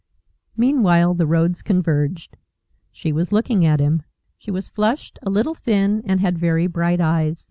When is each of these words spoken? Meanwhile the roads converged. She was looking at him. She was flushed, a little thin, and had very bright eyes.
Meanwhile 0.57 1.13
the 1.13 1.27
roads 1.27 1.61
converged. 1.61 2.35
She 2.91 3.11
was 3.11 3.31
looking 3.31 3.63
at 3.67 3.79
him. 3.79 4.01
She 4.39 4.49
was 4.49 4.67
flushed, 4.67 5.19
a 5.21 5.29
little 5.29 5.53
thin, 5.53 6.01
and 6.05 6.19
had 6.19 6.39
very 6.39 6.65
bright 6.65 6.99
eyes. 6.99 7.37